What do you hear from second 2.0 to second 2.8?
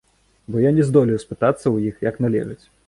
як належыць.